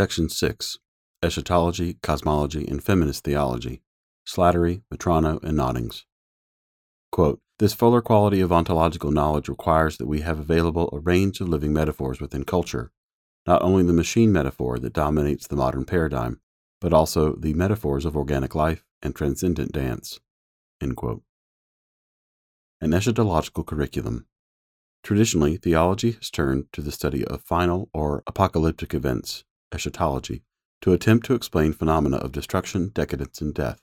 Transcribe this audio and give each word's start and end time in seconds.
Section 0.00 0.30
6 0.30 0.78
Eschatology, 1.22 1.98
Cosmology, 2.02 2.66
and 2.66 2.82
Feminist 2.82 3.22
Theology. 3.22 3.82
Slattery, 4.26 4.80
Mitrano, 4.90 5.42
and 5.42 5.58
Noddings. 5.58 6.04
Quote, 7.12 7.42
this 7.58 7.74
fuller 7.74 8.00
quality 8.00 8.40
of 8.40 8.50
ontological 8.50 9.10
knowledge 9.10 9.46
requires 9.46 9.98
that 9.98 10.06
we 10.06 10.22
have 10.22 10.38
available 10.38 10.88
a 10.90 10.98
range 10.98 11.42
of 11.42 11.50
living 11.50 11.74
metaphors 11.74 12.18
within 12.18 12.44
culture, 12.44 12.92
not 13.46 13.60
only 13.60 13.82
the 13.82 13.92
machine 13.92 14.32
metaphor 14.32 14.78
that 14.78 14.94
dominates 14.94 15.46
the 15.46 15.56
modern 15.56 15.84
paradigm, 15.84 16.40
but 16.80 16.94
also 16.94 17.36
the 17.36 17.52
metaphors 17.52 18.06
of 18.06 18.16
organic 18.16 18.54
life 18.54 18.86
and 19.02 19.14
transcendent 19.14 19.70
dance. 19.70 20.18
An 20.80 20.96
eschatological 22.80 23.66
curriculum. 23.66 24.24
Traditionally, 25.02 25.58
theology 25.58 26.12
has 26.12 26.30
turned 26.30 26.72
to 26.72 26.80
the 26.80 26.90
study 26.90 27.22
of 27.22 27.42
final 27.42 27.90
or 27.92 28.22
apocalyptic 28.26 28.94
events, 28.94 29.44
eschatology, 29.72 30.42
to 30.80 30.92
attempt 30.92 31.26
to 31.26 31.34
explain 31.34 31.72
phenomena 31.72 32.16
of 32.16 32.32
destruction, 32.32 32.88
decadence, 32.88 33.40
and 33.40 33.54
death. 33.54 33.80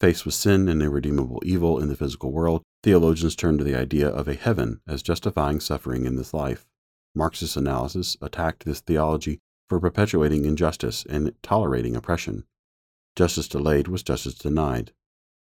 Faced 0.00 0.24
with 0.24 0.34
sin 0.34 0.68
and 0.68 0.82
irredeemable 0.82 1.42
evil 1.44 1.78
in 1.78 1.88
the 1.88 1.96
physical 1.96 2.32
world, 2.32 2.62
theologians 2.82 3.36
turn 3.36 3.58
to 3.58 3.64
the 3.64 3.74
idea 3.76 4.08
of 4.08 4.28
a 4.28 4.34
heaven 4.34 4.80
as 4.88 5.02
justifying 5.02 5.60
suffering 5.60 6.06
in 6.06 6.16
this 6.16 6.32
life. 6.32 6.66
Marxist 7.14 7.56
analysis 7.56 8.16
attacked 8.22 8.64
this 8.64 8.80
theology 8.80 9.40
for 9.68 9.78
perpetuating 9.78 10.44
injustice 10.44 11.04
and 11.08 11.32
tolerating 11.42 11.94
oppression. 11.96 12.44
Justice 13.16 13.48
delayed 13.48 13.88
was 13.88 14.02
justice 14.02 14.34
denied. 14.34 14.92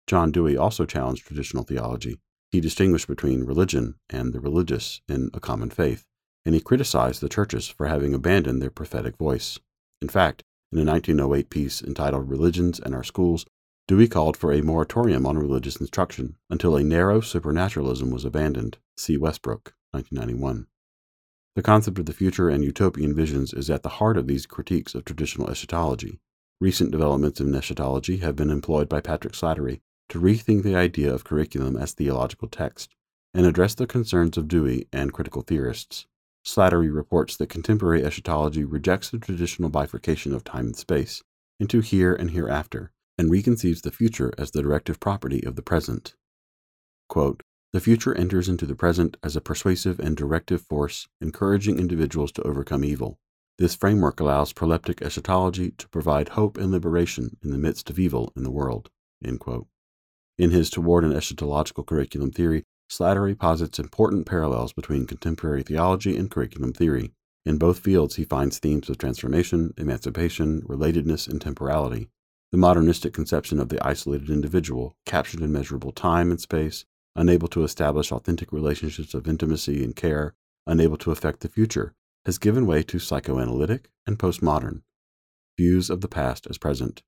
John 0.06 0.32
Dewey 0.32 0.56
also 0.56 0.84
challenged 0.86 1.26
traditional 1.26 1.64
theology. 1.64 2.18
He 2.50 2.60
distinguished 2.60 3.06
between 3.06 3.44
religion 3.44 3.94
and 4.10 4.32
the 4.32 4.40
religious 4.40 5.00
in 5.08 5.30
a 5.32 5.40
common 5.40 5.70
faith, 5.70 6.04
and 6.44 6.54
he 6.54 6.60
criticized 6.60 7.20
the 7.20 7.28
churches 7.28 7.68
for 7.68 7.86
having 7.86 8.14
abandoned 8.14 8.60
their 8.60 8.70
prophetic 8.70 9.16
voice. 9.16 9.58
In 10.00 10.08
fact, 10.08 10.42
in 10.72 10.78
a 10.78 10.84
1908 10.84 11.50
piece 11.50 11.82
entitled 11.82 12.30
Religions 12.30 12.80
and 12.80 12.94
Our 12.94 13.04
Schools, 13.04 13.46
Dewey 13.88 14.08
called 14.08 14.36
for 14.36 14.52
a 14.52 14.62
moratorium 14.62 15.26
on 15.26 15.36
religious 15.38 15.76
instruction 15.76 16.36
until 16.48 16.76
a 16.76 16.84
narrow 16.84 17.20
supernaturalism 17.20 18.10
was 18.10 18.24
abandoned. 18.24 18.78
See 18.96 19.16
Westbrook, 19.16 19.74
1991. 19.90 20.66
The 21.54 21.62
concept 21.62 21.98
of 21.98 22.06
the 22.06 22.14
future 22.14 22.48
and 22.48 22.64
utopian 22.64 23.14
visions 23.14 23.52
is 23.52 23.68
at 23.68 23.82
the 23.82 23.98
heart 24.00 24.16
of 24.16 24.26
these 24.26 24.46
critiques 24.46 24.94
of 24.94 25.04
traditional 25.04 25.50
eschatology. 25.50 26.20
Recent 26.60 26.90
developments 26.90 27.40
in 27.40 27.54
eschatology 27.54 28.18
have 28.18 28.36
been 28.36 28.50
employed 28.50 28.88
by 28.88 29.00
Patrick 29.00 29.34
Slattery 29.34 29.80
to 30.08 30.20
rethink 30.20 30.62
the 30.62 30.76
idea 30.76 31.12
of 31.12 31.24
curriculum 31.24 31.76
as 31.76 31.92
theological 31.92 32.48
text 32.48 32.94
and 33.34 33.44
address 33.44 33.74
the 33.74 33.86
concerns 33.86 34.38
of 34.38 34.48
Dewey 34.48 34.86
and 34.92 35.12
critical 35.12 35.42
theorists. 35.42 36.06
Slattery 36.44 36.92
reports 36.92 37.36
that 37.36 37.48
contemporary 37.48 38.04
eschatology 38.04 38.64
rejects 38.64 39.10
the 39.10 39.18
traditional 39.18 39.68
bifurcation 39.68 40.34
of 40.34 40.44
time 40.44 40.66
and 40.66 40.76
space 40.76 41.22
into 41.60 41.80
here 41.80 42.14
and 42.14 42.32
hereafter 42.32 42.90
and 43.16 43.30
reconceives 43.30 43.82
the 43.82 43.92
future 43.92 44.32
as 44.36 44.50
the 44.50 44.62
directive 44.62 44.98
property 44.98 45.44
of 45.44 45.54
the 45.54 45.62
present. 45.62 46.16
Quote, 47.08 47.42
the 47.72 47.80
future 47.80 48.14
enters 48.14 48.48
into 48.48 48.66
the 48.66 48.74
present 48.74 49.16
as 49.22 49.36
a 49.36 49.40
persuasive 49.40 49.98
and 50.00 50.16
directive 50.16 50.62
force, 50.62 51.06
encouraging 51.20 51.78
individuals 51.78 52.32
to 52.32 52.42
overcome 52.42 52.84
evil. 52.84 53.18
This 53.58 53.74
framework 53.74 54.18
allows 54.18 54.52
proleptic 54.52 55.00
eschatology 55.00 55.70
to 55.72 55.88
provide 55.88 56.30
hope 56.30 56.58
and 56.58 56.70
liberation 56.70 57.36
in 57.42 57.50
the 57.50 57.58
midst 57.58 57.88
of 57.88 57.98
evil 57.98 58.32
in 58.34 58.42
the 58.42 58.50
world. 58.50 58.90
In 59.22 60.50
his 60.50 60.68
Toward 60.68 61.04
an 61.04 61.12
Eschatological 61.12 61.86
Curriculum 61.86 62.32
Theory, 62.32 62.64
Slattery 62.92 63.34
posits 63.34 63.78
important 63.78 64.26
parallels 64.26 64.74
between 64.74 65.06
contemporary 65.06 65.62
theology 65.62 66.14
and 66.14 66.30
curriculum 66.30 66.74
theory. 66.74 67.14
In 67.46 67.56
both 67.56 67.78
fields, 67.78 68.16
he 68.16 68.24
finds 68.26 68.58
themes 68.58 68.90
of 68.90 68.98
transformation, 68.98 69.72
emancipation, 69.78 70.60
relatedness, 70.60 71.26
and 71.26 71.40
temporality. 71.40 72.10
The 72.50 72.58
modernistic 72.58 73.14
conception 73.14 73.58
of 73.58 73.70
the 73.70 73.82
isolated 73.82 74.28
individual, 74.28 74.94
captured 75.06 75.40
in 75.40 75.50
measurable 75.50 75.92
time 75.92 76.30
and 76.30 76.38
space, 76.38 76.84
unable 77.16 77.48
to 77.48 77.64
establish 77.64 78.12
authentic 78.12 78.52
relationships 78.52 79.14
of 79.14 79.26
intimacy 79.26 79.82
and 79.82 79.96
care, 79.96 80.34
unable 80.66 80.98
to 80.98 81.12
affect 81.12 81.40
the 81.40 81.48
future, 81.48 81.94
has 82.26 82.36
given 82.36 82.66
way 82.66 82.82
to 82.82 82.98
psychoanalytic 82.98 83.88
and 84.06 84.18
postmodern 84.18 84.82
views 85.56 85.88
of 85.88 86.02
the 86.02 86.08
past 86.08 86.46
as 86.50 86.58
present. 86.58 87.02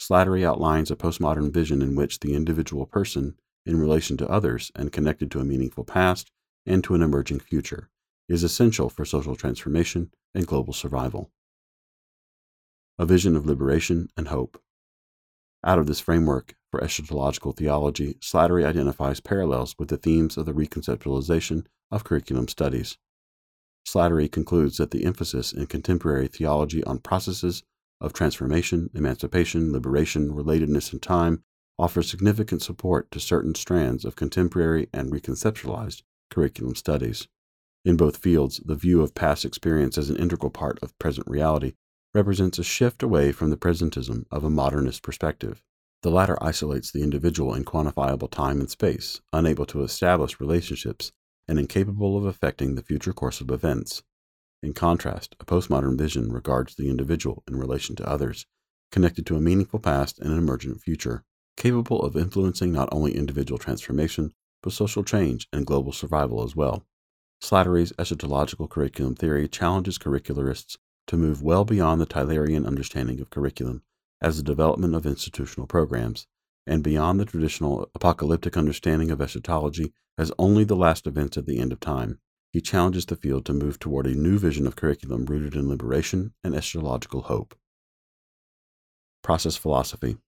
Slattery 0.00 0.44
outlines 0.44 0.90
a 0.90 0.96
postmodern 0.96 1.54
vision 1.54 1.80
in 1.80 1.94
which 1.94 2.18
the 2.18 2.34
individual 2.34 2.86
person 2.86 3.36
in 3.64 3.78
relation 3.78 4.16
to 4.16 4.28
others 4.28 4.70
and 4.74 4.92
connected 4.92 5.30
to 5.30 5.40
a 5.40 5.44
meaningful 5.44 5.84
past 5.84 6.30
and 6.66 6.82
to 6.84 6.94
an 6.94 7.02
emerging 7.02 7.40
future, 7.40 7.88
is 8.28 8.42
essential 8.42 8.88
for 8.88 9.04
social 9.04 9.36
transformation 9.36 10.10
and 10.34 10.46
global 10.46 10.72
survival. 10.72 11.30
A 12.98 13.06
vision 13.06 13.36
of 13.36 13.46
liberation 13.46 14.08
and 14.16 14.28
hope. 14.28 14.60
Out 15.64 15.78
of 15.78 15.86
this 15.86 16.00
framework 16.00 16.54
for 16.70 16.80
eschatological 16.80 17.56
theology, 17.56 18.14
Slattery 18.20 18.64
identifies 18.64 19.20
parallels 19.20 19.76
with 19.78 19.88
the 19.88 19.96
themes 19.96 20.36
of 20.36 20.46
the 20.46 20.52
reconceptualization 20.52 21.66
of 21.90 22.04
curriculum 22.04 22.48
studies. 22.48 22.98
Slattery 23.86 24.30
concludes 24.30 24.76
that 24.76 24.90
the 24.90 25.04
emphasis 25.04 25.52
in 25.52 25.66
contemporary 25.66 26.28
theology 26.28 26.82
on 26.84 26.98
processes 26.98 27.62
of 28.00 28.12
transformation, 28.12 28.90
emancipation, 28.94 29.72
liberation, 29.72 30.32
relatedness, 30.32 30.92
and 30.92 31.02
time 31.02 31.44
offers 31.78 32.10
significant 32.10 32.62
support 32.62 33.10
to 33.10 33.20
certain 33.20 33.54
strands 33.54 34.04
of 34.04 34.16
contemporary 34.16 34.88
and 34.92 35.10
reconceptualized 35.10 36.02
curriculum 36.30 36.74
studies. 36.74 37.28
In 37.84 37.96
both 37.96 38.18
fields, 38.18 38.60
the 38.64 38.76
view 38.76 39.02
of 39.02 39.14
past 39.14 39.44
experience 39.44 39.98
as 39.98 40.08
an 40.08 40.16
integral 40.16 40.50
part 40.50 40.78
of 40.82 40.98
present 40.98 41.26
reality 41.26 41.72
represents 42.14 42.58
a 42.58 42.64
shift 42.64 43.02
away 43.02 43.32
from 43.32 43.50
the 43.50 43.56
presentism 43.56 44.24
of 44.30 44.44
a 44.44 44.50
modernist 44.50 45.02
perspective. 45.02 45.62
The 46.02 46.10
latter 46.10 46.36
isolates 46.42 46.90
the 46.90 47.02
individual 47.02 47.54
in 47.54 47.64
quantifiable 47.64 48.30
time 48.30 48.60
and 48.60 48.70
space, 48.70 49.20
unable 49.32 49.66
to 49.66 49.82
establish 49.82 50.40
relationships, 50.40 51.12
and 51.48 51.58
incapable 51.58 52.16
of 52.16 52.24
affecting 52.24 52.74
the 52.74 52.82
future 52.82 53.12
course 53.12 53.40
of 53.40 53.50
events. 53.50 54.02
In 54.62 54.74
contrast, 54.74 55.34
a 55.40 55.44
postmodern 55.44 55.98
vision 55.98 56.32
regards 56.32 56.76
the 56.76 56.88
individual 56.88 57.42
in 57.48 57.56
relation 57.56 57.96
to 57.96 58.08
others, 58.08 58.46
connected 58.92 59.26
to 59.26 59.36
a 59.36 59.40
meaningful 59.40 59.80
past 59.80 60.18
and 60.20 60.30
an 60.30 60.38
emergent 60.38 60.80
future 60.80 61.24
capable 61.56 62.02
of 62.02 62.16
influencing 62.16 62.72
not 62.72 62.88
only 62.92 63.16
individual 63.16 63.58
transformation, 63.58 64.32
but 64.62 64.72
social 64.72 65.04
change 65.04 65.48
and 65.52 65.66
global 65.66 65.92
survival 65.92 66.42
as 66.42 66.56
well. 66.56 66.84
Slattery's 67.40 67.92
eschatological 67.92 68.70
curriculum 68.70 69.14
theory 69.14 69.48
challenges 69.48 69.98
curricularists 69.98 70.76
to 71.08 71.16
move 71.16 71.42
well 71.42 71.64
beyond 71.64 72.00
the 72.00 72.06
Tylerian 72.06 72.66
understanding 72.66 73.20
of 73.20 73.30
curriculum 73.30 73.82
as 74.20 74.36
the 74.36 74.42
development 74.42 74.94
of 74.94 75.04
institutional 75.04 75.66
programs, 75.66 76.28
and 76.66 76.84
beyond 76.84 77.18
the 77.18 77.24
traditional 77.24 77.90
apocalyptic 77.94 78.56
understanding 78.56 79.10
of 79.10 79.20
eschatology 79.20 79.92
as 80.16 80.32
only 80.38 80.62
the 80.62 80.76
last 80.76 81.06
events 81.08 81.36
at 81.36 81.46
the 81.46 81.58
end 81.58 81.72
of 81.72 81.80
time. 81.80 82.20
He 82.52 82.60
challenges 82.60 83.06
the 83.06 83.16
field 83.16 83.44
to 83.46 83.52
move 83.52 83.78
toward 83.78 84.06
a 84.06 84.14
new 84.14 84.38
vision 84.38 84.66
of 84.66 84.76
curriculum 84.76 85.24
rooted 85.24 85.54
in 85.54 85.68
liberation 85.68 86.34
and 86.44 86.54
eschatological 86.54 87.24
hope. 87.24 87.56
Process 89.22 89.56
philosophy. 89.56 90.18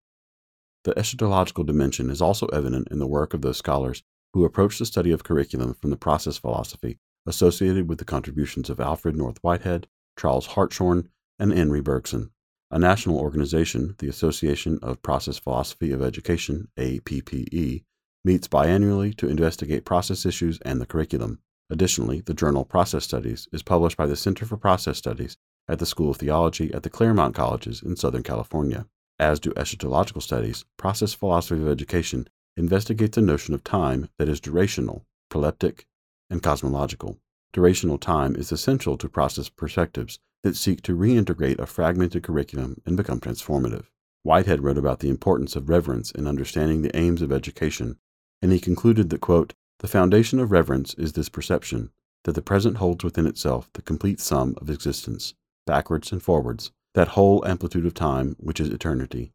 The 0.85 0.93
eschatological 0.95 1.67
dimension 1.67 2.11
is 2.11 2.21
also 2.21 2.47
evident 2.49 2.89
in 2.91 2.99
the 2.99 3.07
work 3.07 3.33
of 3.33 3.41
those 3.41 3.57
scholars 3.57 4.03
who 4.35 4.45
approach 4.45 4.79
the 4.79 4.87
study 4.87 5.11
of 5.13 5.25
curriculum 5.25 5.75
from 5.75 5.91
the 5.91 5.97
process 5.97 6.37
philosophy 6.37 6.99
associated 7.27 7.89
with 7.89 7.99
the 7.99 8.05
contributions 8.05 8.69
of 8.69 8.81
Alfred 8.81 9.17
North 9.17 9.39
Whitehead, 9.41 9.87
Charles 10.19 10.47
Hartshorne, 10.49 11.09
and 11.39 11.53
Henry 11.53 11.81
Bergson. 11.81 12.31
A 12.71 12.79
national 12.79 13.19
organization, 13.19 13.95
the 13.99 14.09
Association 14.09 14.79
of 14.83 15.01
Process 15.01 15.39
Philosophy 15.39 15.91
of 15.93 16.03
Education, 16.03 16.69
APPE, 16.77 17.85
meets 18.25 18.49
biannually 18.49 19.17
to 19.17 19.29
investigate 19.29 19.85
process 19.85 20.27
issues 20.27 20.59
and 20.63 20.81
the 20.81 20.87
curriculum. 20.87 21.41
Additionally, 21.71 22.21
the 22.21 22.35
journal 22.35 22.65
Process 22.65 23.05
Studies 23.05 23.49
is 23.53 23.63
published 23.63 23.97
by 23.97 24.07
the 24.07 24.17
Center 24.17 24.45
for 24.45 24.57
Process 24.57 24.99
Studies 24.99 25.37
at 25.67 25.79
the 25.79 25.87
School 25.87 26.11
of 26.11 26.19
Theology 26.19 26.73
at 26.75 26.83
the 26.83 26.91
Claremont 26.91 27.35
Colleges 27.35 27.83
in 27.83 27.97
Southern 27.97 28.23
California. 28.23 28.87
As 29.19 29.39
do 29.39 29.51
eschatological 29.53 30.23
studies, 30.23 30.65
process 30.77 31.15
philosophy 31.15 31.63
of 31.63 31.69
education 31.69 32.27
investigates 32.57 33.17
a 33.17 33.21
notion 33.21 33.55
of 33.55 33.63
time 33.63 34.09
that 34.19 34.29
is 34.29 34.41
durational, 34.41 35.03
proleptic, 35.31 35.85
and 36.29 36.43
cosmological. 36.43 37.19
Durational 37.55 38.01
time 38.01 38.35
is 38.35 38.51
essential 38.51 38.99
to 38.99 39.09
process 39.09 39.49
perspectives 39.49 40.19
that 40.43 40.57
seek 40.57 40.83
to 40.83 40.97
reintegrate 40.97 41.61
a 41.61 41.67
fragmented 41.67 42.25
curriculum 42.25 42.81
and 42.85 42.97
become 42.97 43.21
transformative. 43.21 43.87
Whitehead 44.25 44.65
wrote 44.65 44.79
about 44.79 44.99
the 44.99 45.11
importance 45.11 45.55
of 45.55 45.69
reverence 45.69 46.11
in 46.11 46.27
understanding 46.27 46.83
the 46.83 46.97
aims 46.97 47.23
of 47.23 47.31
education, 47.31 47.99
and 48.43 48.51
he 48.51 48.59
concluded 48.59 49.11
that, 49.11 49.21
quote, 49.21 49.55
the 49.79 49.89
foundation 49.89 50.41
of 50.41 50.51
reverence 50.51 50.95
is 50.95 51.13
this 51.13 51.29
perception 51.29 51.91
that 52.25 52.35
the 52.35 52.43
present 52.43 52.79
holds 52.79 53.05
within 53.05 53.27
itself 53.27 53.71
the 53.75 53.83
complete 53.83 54.21
sum 54.21 54.55
of 54.59 54.71
existence, 54.71 55.35
backwards 55.67 56.11
and 56.11 56.23
forwards, 56.23 56.73
that 56.95 57.09
whole 57.09 57.45
amplitude 57.47 57.87
of 57.87 57.95
time 57.95 58.37
which 58.39 58.61
is 58.61 58.69
eternity. 58.71 59.33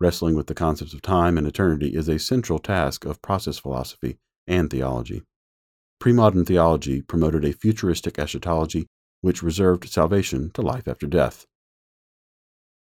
Wrestling 0.00 0.34
with 0.34 0.48
the 0.48 0.54
concepts 0.54 0.92
of 0.92 1.02
time 1.02 1.38
and 1.38 1.46
eternity 1.46 1.94
is 1.94 2.08
a 2.08 2.18
central 2.18 2.58
task 2.58 3.04
of 3.04 3.22
process 3.22 3.58
philosophy 3.58 4.18
and 4.46 4.68
theology. 4.68 5.22
Premodern 6.00 6.46
theology 6.46 7.00
promoted 7.00 7.44
a 7.44 7.52
futuristic 7.52 8.18
eschatology 8.18 8.86
which 9.20 9.42
reserved 9.42 9.88
salvation 9.88 10.50
to 10.50 10.62
life 10.62 10.88
after 10.88 11.06
death. 11.06 11.46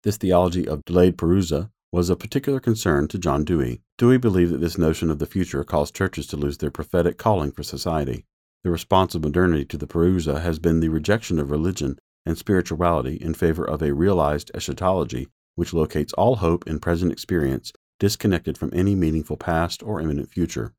This 0.03 0.17
theology 0.17 0.67
of 0.67 0.83
delayed 0.85 1.17
parousia 1.17 1.69
was 1.91 2.09
of 2.09 2.19
particular 2.19 2.59
concern 2.59 3.07
to 3.09 3.19
John 3.19 3.43
Dewey. 3.43 3.81
Dewey 3.97 4.17
believed 4.17 4.51
that 4.51 4.61
this 4.61 4.77
notion 4.77 5.11
of 5.11 5.19
the 5.19 5.27
future 5.27 5.63
caused 5.63 5.95
churches 5.95 6.25
to 6.27 6.37
lose 6.37 6.57
their 6.57 6.71
prophetic 6.71 7.17
calling 7.17 7.51
for 7.51 7.61
society. 7.61 8.25
The 8.63 8.71
response 8.71 9.13
of 9.13 9.23
modernity 9.23 9.65
to 9.65 9.77
the 9.77 9.87
parousia 9.87 10.41
has 10.41 10.57
been 10.57 10.79
the 10.79 10.89
rejection 10.89 11.37
of 11.37 11.51
religion 11.51 11.99
and 12.25 12.37
spirituality 12.37 13.15
in 13.15 13.33
favor 13.33 13.63
of 13.63 13.81
a 13.81 13.93
realized 13.93 14.51
eschatology 14.53 15.27
which 15.55 15.73
locates 15.73 16.13
all 16.13 16.37
hope 16.37 16.65
in 16.67 16.79
present 16.79 17.11
experience 17.11 17.71
disconnected 17.99 18.57
from 18.57 18.71
any 18.73 18.95
meaningful 18.95 19.37
past 19.37 19.83
or 19.83 20.01
imminent 20.01 20.29
future. 20.29 20.73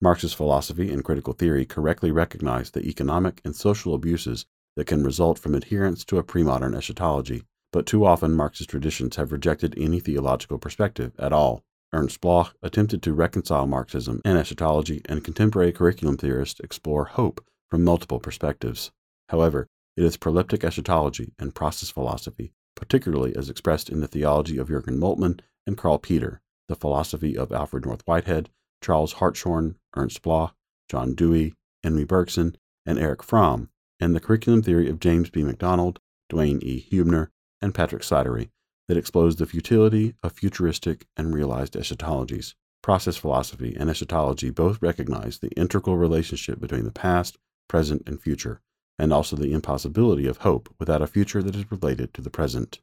Marxist 0.00 0.36
philosophy 0.36 0.92
and 0.92 1.04
critical 1.04 1.32
theory 1.32 1.64
correctly 1.64 2.10
recognize 2.10 2.70
the 2.70 2.86
economic 2.86 3.40
and 3.44 3.56
social 3.56 3.94
abuses 3.94 4.44
that 4.76 4.86
can 4.86 5.02
result 5.02 5.38
from 5.38 5.54
adherence 5.54 6.04
to 6.04 6.18
a 6.18 6.22
pre-modern 6.22 6.74
eschatology, 6.74 7.42
but 7.72 7.86
too 7.86 8.04
often 8.04 8.32
Marxist 8.32 8.68
traditions 8.68 9.16
have 9.16 9.32
rejected 9.32 9.74
any 9.78 10.00
theological 10.00 10.58
perspective 10.58 11.12
at 11.18 11.32
all. 11.32 11.62
Ernst 11.92 12.20
Bloch 12.20 12.54
attempted 12.62 13.02
to 13.02 13.14
reconcile 13.14 13.66
Marxism 13.66 14.20
and 14.24 14.36
eschatology, 14.36 15.00
and 15.06 15.24
contemporary 15.24 15.72
curriculum 15.72 16.16
theorists 16.16 16.60
explore 16.60 17.06
hope 17.06 17.42
from 17.70 17.84
multiple 17.84 18.20
perspectives. 18.20 18.90
However, 19.30 19.66
it 19.96 20.04
is 20.04 20.16
proleptic 20.16 20.62
eschatology 20.62 21.32
and 21.38 21.54
process 21.54 21.90
philosophy, 21.90 22.52
particularly 22.74 23.34
as 23.34 23.48
expressed 23.48 23.88
in 23.88 24.00
the 24.00 24.08
theology 24.08 24.58
of 24.58 24.68
Jürgen 24.68 24.98
Moltmann 24.98 25.40
and 25.66 25.78
Karl 25.78 25.98
Peter, 25.98 26.40
the 26.68 26.76
philosophy 26.76 27.36
of 27.36 27.52
Alfred 27.52 27.86
North 27.86 28.02
Whitehead, 28.04 28.50
Charles 28.82 29.14
Hartshorne, 29.14 29.76
Ernst 29.96 30.22
Bloch, 30.22 30.54
John 30.88 31.14
Dewey, 31.14 31.54
Henry 31.82 32.04
Bergson, 32.04 32.56
and 32.84 32.98
Erich 32.98 33.22
Fromm, 33.22 33.70
and 33.98 34.14
the 34.14 34.20
curriculum 34.20 34.62
theory 34.62 34.88
of 34.88 35.00
James 35.00 35.30
B. 35.30 35.42
MacDonald, 35.42 35.98
Duane 36.28 36.60
E. 36.62 36.86
Hubner, 36.90 37.28
and 37.62 37.74
Patrick 37.74 38.02
Slattery 38.02 38.50
that 38.88 38.96
explores 38.96 39.36
the 39.36 39.46
futility 39.46 40.14
of 40.22 40.32
futuristic 40.32 41.06
and 41.16 41.34
realized 41.34 41.74
eschatologies. 41.74 42.54
Process 42.82 43.16
philosophy 43.16 43.76
and 43.78 43.90
eschatology 43.90 44.50
both 44.50 44.80
recognize 44.80 45.38
the 45.38 45.50
integral 45.52 45.96
relationship 45.96 46.60
between 46.60 46.84
the 46.84 46.92
past, 46.92 47.36
present, 47.68 48.02
and 48.06 48.20
future, 48.20 48.60
and 48.98 49.12
also 49.12 49.36
the 49.36 49.52
impossibility 49.52 50.26
of 50.26 50.38
hope 50.38 50.72
without 50.78 51.02
a 51.02 51.06
future 51.06 51.42
that 51.42 51.54
is 51.54 51.70
related 51.70 52.14
to 52.14 52.22
the 52.22 52.30
present. 52.30 52.80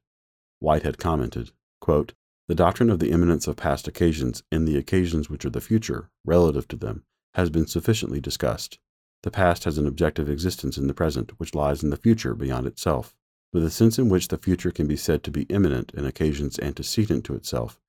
Whitehead 0.59 0.97
commented, 0.97 1.51
quote, 1.81 2.13
The 2.47 2.55
doctrine 2.55 2.89
of 2.89 2.99
the 2.99 3.11
immanence 3.11 3.47
of 3.47 3.55
past 3.55 3.87
occasions 3.87 4.43
in 4.51 4.65
the 4.65 4.77
occasions 4.77 5.29
which 5.29 5.43
are 5.45 5.49
the 5.49 5.61
future, 5.61 6.09
relative 6.25 6.67
to 6.69 6.75
them, 6.75 7.03
has 7.33 7.49
been 7.49 7.67
sufficiently 7.67 8.21
discussed. 8.21 8.79
The 9.23 9.31
past 9.31 9.63
has 9.63 9.77
an 9.77 9.87
objective 9.87 10.29
existence 10.29 10.77
in 10.77 10.87
the 10.87 10.93
present, 10.93 11.39
which 11.39 11.55
lies 11.55 11.81
in 11.81 11.89
the 11.89 11.97
future 11.97 12.35
beyond 12.35 12.67
itself. 12.67 13.15
But 13.51 13.61
the 13.61 13.69
sense 13.69 13.97
in 13.97 14.09
which 14.09 14.27
the 14.27 14.37
future 14.37 14.71
can 14.71 14.87
be 14.87 14.97
said 14.97 15.23
to 15.23 15.31
be 15.31 15.43
immanent 15.43 15.91
in 15.93 16.05
occasions 16.05 16.59
antecedent 16.59 17.23
to 17.25 17.35
itself, 17.35 17.79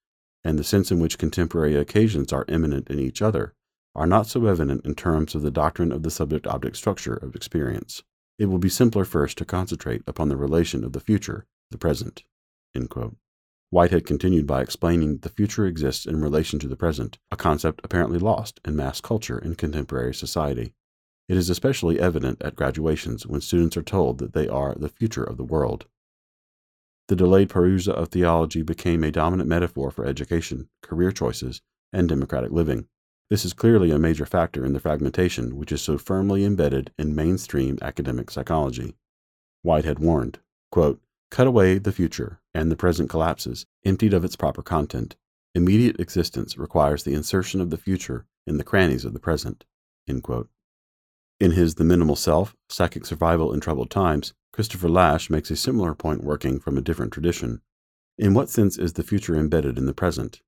and 0.45 0.59
the 0.59 0.65
sense 0.65 0.91
in 0.91 1.01
which 1.01 1.19
contemporary 1.19 1.75
occasions 1.75 2.33
are 2.33 2.45
immanent 2.49 2.89
in 2.89 2.99
each 2.99 3.23
other, 3.23 3.55
are 3.95 4.07
not 4.07 4.27
so 4.27 4.47
evident 4.47 4.85
in 4.85 4.95
terms 4.95 5.35
of 5.35 5.43
the 5.43 5.51
doctrine 5.51 5.93
of 5.93 6.03
the 6.03 6.11
subject 6.11 6.47
object 6.47 6.77
structure 6.77 7.15
of 7.15 7.35
experience. 7.35 8.03
It 8.39 8.47
will 8.47 8.59
be 8.59 8.69
simpler 8.69 9.05
first 9.05 9.39
to 9.39 9.45
concentrate 9.45 10.03
upon 10.07 10.29
the 10.29 10.37
relation 10.37 10.83
of 10.85 10.93
the 10.93 11.01
future, 11.01 11.47
the 11.71 11.79
present. 11.79 12.25
Whitehead 13.71 14.07
continued 14.07 14.47
by 14.47 14.63
explaining 14.63 15.13
that 15.13 15.23
the 15.23 15.29
future 15.29 15.67
exists 15.67 16.07
in 16.07 16.21
relation 16.21 16.59
to 16.59 16.69
the 16.69 16.77
present, 16.77 17.19
a 17.31 17.37
concept 17.37 17.81
apparently 17.85 18.19
lost 18.19 18.61
in 18.65 18.75
mass 18.75 19.01
culture 19.01 19.39
in 19.39 19.55
contemporary 19.55 20.15
society. 20.15 20.75
It 21.29 21.37
is 21.37 21.49
especially 21.49 21.99
evident 22.01 22.43
at 22.43 22.57
graduations 22.57 23.27
when 23.27 23.41
students 23.41 23.77
are 23.77 23.83
told 23.83 24.19
that 24.19 24.33
they 24.33 24.49
are 24.49 24.75
the 24.75 24.89
future 24.89 25.25
of 25.25 25.37
the 25.37 25.45
world. 25.45 25.87
The 27.09 27.17
delayed 27.17 27.51
parousia 27.51 27.93
of 27.93 28.09
theology 28.09 28.63
became 28.63 29.05
a 29.05 29.11
dominant 29.11 29.49
metaphor 29.49 29.91
for 29.91 30.05
education, 30.05 30.69
career 30.83 31.13
choices, 31.13 31.63
and 31.93 32.09
democratic 32.09 32.51
living. 32.51 32.89
This 33.31 33.45
is 33.45 33.53
clearly 33.53 33.91
a 33.91 33.99
major 33.99 34.27
factor 34.27 34.65
in 34.65 34.75
the 34.75 34.81
fragmentation 34.81 35.57
which 35.57 35.73
is 35.73 35.81
so 35.81 35.97
firmly 35.99 36.45
embedded 36.45 36.93
in 36.99 37.15
mainstream 37.15 37.79
academic 37.81 38.31
psychology. 38.31 38.95
Whitehead 39.63 39.99
warned, 39.99 40.41
quote, 40.71 41.01
Cut 41.31 41.47
away 41.47 41.79
the 41.79 41.91
future, 41.91 42.41
and 42.55 42.71
the 42.71 42.77
present 42.77 43.11
collapses, 43.11 43.67
emptied 43.85 44.15
of 44.15 44.25
its 44.25 44.37
proper 44.37 44.63
content. 44.63 45.17
Immediate 45.55 45.99
existence 45.99 46.59
requires 46.59 47.03
the 47.03 47.15
insertion 47.15 47.61
of 47.61 47.71
the 47.71 47.77
future 47.77 48.27
in 48.47 48.59
the 48.59 48.65
crannies 48.65 49.05
of 49.05 49.15
the 49.15 49.19
present. 49.19 49.65
In 50.07 51.51
his 51.53 51.75
The 51.77 51.85
Minimal 51.85 52.17
Self 52.17 52.55
Psychic 52.69 53.07
Survival 53.07 53.53
in 53.53 53.61
Troubled 53.61 53.91
Times, 53.91 54.35
Christopher 54.53 54.89
Lasch 54.89 55.31
makes 55.31 55.51
a 55.51 55.57
similar 55.57 55.95
point 55.95 56.23
working 56.23 56.61
from 56.61 56.79
a 56.79 56.83
different 56.83 57.13
tradition. 57.13 57.63
In 58.19 58.35
what 58.35 58.51
sense 58.51 58.79
is 58.79 58.93
the 58.93 59.03
future 59.03 59.35
embedded 59.35 59.79
in 59.79 59.87
the 59.87 59.95
present? 59.95 60.43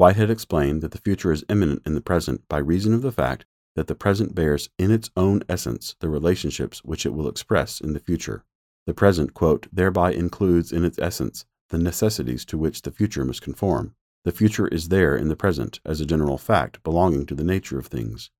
Whitehead 0.00 0.30
explained 0.30 0.80
that 0.80 0.92
the 0.92 0.98
future 1.04 1.30
is 1.30 1.44
immanent 1.50 1.82
in 1.84 1.94
the 1.94 2.00
present 2.00 2.48
by 2.48 2.56
reason 2.56 2.94
of 2.94 3.02
the 3.02 3.12
fact 3.12 3.44
that 3.76 3.86
the 3.86 3.94
present 3.94 4.34
bears 4.34 4.70
in 4.78 4.90
its 4.90 5.10
own 5.14 5.42
essence 5.46 5.94
the 6.00 6.08
relationships 6.08 6.82
which 6.82 7.04
it 7.04 7.10
will 7.10 7.28
express 7.28 7.82
in 7.82 7.92
the 7.92 8.00
future. 8.00 8.42
The 8.86 8.94
present, 8.94 9.34
quote, 9.34 9.66
thereby 9.70 10.14
includes 10.14 10.72
in 10.72 10.86
its 10.86 10.98
essence 10.98 11.44
the 11.68 11.76
necessities 11.76 12.46
to 12.46 12.56
which 12.56 12.80
the 12.80 12.90
future 12.90 13.26
must 13.26 13.42
conform. 13.42 13.94
The 14.24 14.32
future 14.32 14.66
is 14.68 14.88
there 14.88 15.16
in 15.16 15.28
the 15.28 15.36
present 15.36 15.80
as 15.84 16.00
a 16.00 16.06
general 16.06 16.38
fact 16.38 16.82
belonging 16.82 17.26
to 17.26 17.34
the 17.34 17.44
nature 17.44 17.78
of 17.78 17.88
things. 17.88 18.30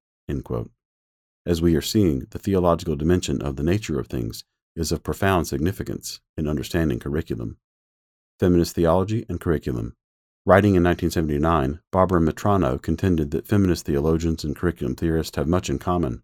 As 1.44 1.60
we 1.60 1.76
are 1.76 1.82
seeing, 1.82 2.20
the 2.30 2.38
theological 2.38 2.96
dimension 2.96 3.42
of 3.42 3.56
the 3.56 3.62
nature 3.62 4.00
of 4.00 4.06
things 4.06 4.44
is 4.74 4.92
of 4.92 5.02
profound 5.02 5.46
significance 5.46 6.22
in 6.38 6.48
understanding 6.48 7.00
curriculum. 7.00 7.58
Feminist 8.38 8.74
theology 8.74 9.26
and 9.28 9.38
curriculum. 9.38 9.94
Writing 10.46 10.74
in 10.74 10.82
1979, 10.82 11.80
Barbara 11.92 12.18
Mitrano 12.18 12.80
contended 12.80 13.30
that 13.30 13.46
feminist 13.46 13.84
theologians 13.84 14.42
and 14.42 14.56
curriculum 14.56 14.94
theorists 14.94 15.36
have 15.36 15.46
much 15.46 15.68
in 15.68 15.78
common. 15.78 16.22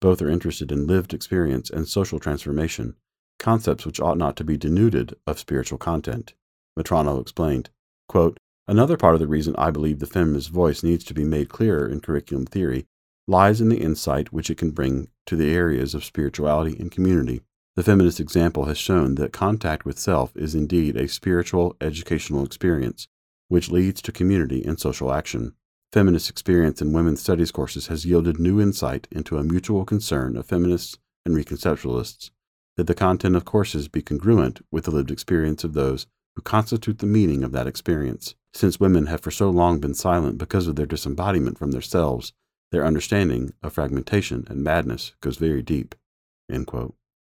Both 0.00 0.22
are 0.22 0.30
interested 0.30 0.70
in 0.70 0.86
lived 0.86 1.12
experience 1.12 1.68
and 1.68 1.88
social 1.88 2.20
transformation, 2.20 2.94
concepts 3.40 3.84
which 3.84 4.00
ought 4.00 4.18
not 4.18 4.36
to 4.36 4.44
be 4.44 4.56
denuded 4.56 5.16
of 5.26 5.40
spiritual 5.40 5.78
content. 5.78 6.34
Mitrano 6.78 7.20
explained, 7.20 7.70
quote, 8.08 8.38
Another 8.68 8.96
part 8.96 9.14
of 9.14 9.20
the 9.20 9.26
reason 9.26 9.54
I 9.58 9.72
believe 9.72 9.98
the 9.98 10.06
feminist 10.06 10.50
voice 10.50 10.84
needs 10.84 11.04
to 11.04 11.14
be 11.14 11.24
made 11.24 11.48
clearer 11.48 11.88
in 11.88 12.00
curriculum 12.00 12.46
theory 12.46 12.86
lies 13.26 13.60
in 13.60 13.68
the 13.68 13.80
insight 13.80 14.32
which 14.32 14.48
it 14.48 14.58
can 14.58 14.70
bring 14.70 15.08
to 15.26 15.34
the 15.34 15.52
areas 15.52 15.92
of 15.92 16.04
spirituality 16.04 16.76
and 16.78 16.92
community. 16.92 17.42
The 17.74 17.82
feminist 17.82 18.20
example 18.20 18.66
has 18.66 18.78
shown 18.78 19.16
that 19.16 19.32
contact 19.32 19.84
with 19.84 19.98
self 19.98 20.36
is 20.36 20.54
indeed 20.54 20.96
a 20.96 21.08
spiritual 21.08 21.76
educational 21.80 22.44
experience, 22.44 23.08
which 23.48 23.70
leads 23.70 24.02
to 24.02 24.12
community 24.12 24.62
and 24.64 24.78
social 24.78 25.12
action. 25.12 25.54
Feminist 25.92 26.28
experience 26.28 26.82
in 26.82 26.92
women's 26.92 27.20
studies 27.20 27.52
courses 27.52 27.86
has 27.86 28.04
yielded 28.04 28.38
new 28.38 28.60
insight 28.60 29.06
into 29.10 29.38
a 29.38 29.44
mutual 29.44 29.84
concern 29.84 30.36
of 30.36 30.46
feminists 30.46 30.98
and 31.24 31.34
reconceptualists 31.34 32.30
that 32.76 32.86
the 32.86 32.94
content 32.94 33.36
of 33.36 33.44
courses 33.44 33.88
be 33.88 34.02
congruent 34.02 34.60
with 34.70 34.84
the 34.84 34.90
lived 34.90 35.10
experience 35.10 35.64
of 35.64 35.72
those 35.72 36.06
who 36.34 36.42
constitute 36.42 36.98
the 36.98 37.06
meaning 37.06 37.42
of 37.42 37.52
that 37.52 37.66
experience. 37.66 38.34
Since 38.52 38.80
women 38.80 39.06
have 39.06 39.20
for 39.20 39.30
so 39.30 39.48
long 39.50 39.80
been 39.80 39.94
silent 39.94 40.38
because 40.38 40.66
of 40.66 40.76
their 40.76 40.86
disembodiment 40.86 41.58
from 41.58 41.72
themselves, 41.72 42.32
their 42.72 42.84
understanding 42.84 43.52
of 43.62 43.72
fragmentation 43.72 44.46
and 44.48 44.62
madness 44.62 45.14
goes 45.20 45.36
very 45.36 45.62
deep. 45.62 45.94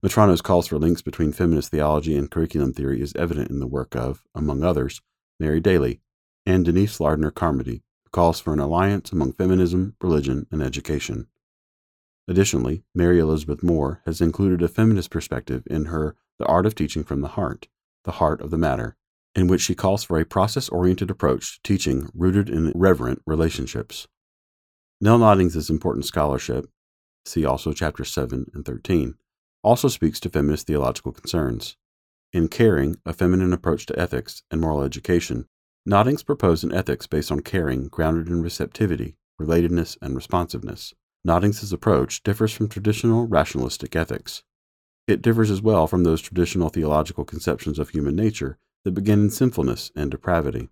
Mitrano's 0.02 0.42
calls 0.42 0.66
for 0.66 0.78
links 0.78 1.02
between 1.02 1.32
feminist 1.32 1.70
theology 1.70 2.16
and 2.16 2.30
curriculum 2.30 2.72
theory 2.72 3.00
is 3.00 3.14
evident 3.16 3.50
in 3.50 3.60
the 3.60 3.66
work 3.66 3.94
of, 3.94 4.22
among 4.34 4.62
others, 4.62 5.00
Mary 5.38 5.60
Daly 5.60 6.00
and 6.44 6.64
Denise 6.64 7.00
Lardner 7.00 7.30
Carmody, 7.30 7.82
who 8.04 8.10
calls 8.10 8.40
for 8.40 8.52
an 8.52 8.60
alliance 8.60 9.12
among 9.12 9.32
feminism, 9.32 9.96
religion, 10.00 10.46
and 10.50 10.62
education. 10.62 11.26
Additionally, 12.28 12.82
Mary 12.94 13.18
Elizabeth 13.18 13.62
Moore 13.62 14.02
has 14.04 14.20
included 14.20 14.62
a 14.62 14.68
feminist 14.68 15.10
perspective 15.10 15.62
in 15.66 15.86
her 15.86 16.16
The 16.38 16.46
Art 16.46 16.66
of 16.66 16.74
Teaching 16.74 17.04
from 17.04 17.20
the 17.20 17.28
Heart, 17.28 17.68
the 18.04 18.12
Heart 18.12 18.40
of 18.40 18.50
the 18.50 18.58
Matter, 18.58 18.96
in 19.34 19.46
which 19.46 19.60
she 19.60 19.74
calls 19.74 20.02
for 20.02 20.18
a 20.18 20.24
process 20.24 20.68
oriented 20.70 21.10
approach 21.10 21.56
to 21.56 21.60
teaching 21.62 22.08
rooted 22.14 22.48
in 22.48 22.72
reverent 22.74 23.22
relationships. 23.26 24.08
Nel 25.00 25.18
Noddings' 25.18 25.68
important 25.68 26.06
scholarship, 26.06 26.68
see 27.26 27.44
also 27.44 27.72
chapters 27.72 28.12
7 28.12 28.50
and 28.54 28.64
13, 28.64 29.14
also 29.62 29.88
speaks 29.88 30.18
to 30.20 30.30
feminist 30.30 30.66
theological 30.66 31.12
concerns. 31.12 31.76
In 32.36 32.48
Caring, 32.48 32.96
a 33.06 33.14
feminine 33.14 33.54
approach 33.54 33.86
to 33.86 33.98
ethics 33.98 34.42
and 34.50 34.60
moral 34.60 34.82
education, 34.82 35.46
Noddings 35.88 36.22
proposed 36.22 36.64
an 36.64 36.74
ethics 36.74 37.06
based 37.06 37.32
on 37.32 37.40
caring 37.40 37.88
grounded 37.88 38.28
in 38.28 38.42
receptivity, 38.42 39.16
relatedness, 39.40 39.96
and 40.02 40.14
responsiveness. 40.14 40.92
Noddings' 41.26 41.72
approach 41.72 42.22
differs 42.22 42.52
from 42.52 42.68
traditional 42.68 43.26
rationalistic 43.26 43.96
ethics. 43.96 44.42
It 45.08 45.22
differs 45.22 45.50
as 45.50 45.62
well 45.62 45.86
from 45.86 46.04
those 46.04 46.20
traditional 46.20 46.68
theological 46.68 47.24
conceptions 47.24 47.78
of 47.78 47.88
human 47.88 48.14
nature 48.14 48.58
that 48.84 48.92
begin 48.92 49.20
in 49.20 49.30
sinfulness 49.30 49.90
and 49.96 50.10
depravity. 50.10 50.68